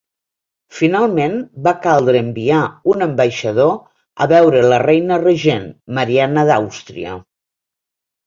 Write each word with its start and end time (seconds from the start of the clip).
Finalment 0.75 1.35
va 1.67 1.73
caldre 1.83 2.21
enviar 2.25 2.61
un 2.93 3.05
ambaixador 3.07 3.75
a 4.25 4.29
veure 4.33 4.63
a 4.63 4.71
la 4.73 4.81
reina 4.87 5.21
regent, 5.25 5.67
Marianna 5.99 6.47
d'Àustria. 6.51 7.13